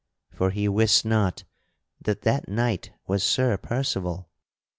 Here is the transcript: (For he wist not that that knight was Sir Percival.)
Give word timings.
(For 0.31 0.49
he 0.49 0.67
wist 0.67 1.05
not 1.05 1.43
that 2.01 2.23
that 2.23 2.47
knight 2.49 2.89
was 3.05 3.23
Sir 3.23 3.55
Percival.) 3.57 4.31